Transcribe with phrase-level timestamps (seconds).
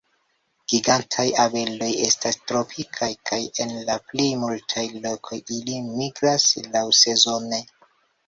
[0.71, 7.61] Gigantaj abeloj estas tropikaj kaj en la plej multaj lokoj ili migras laŭsezone.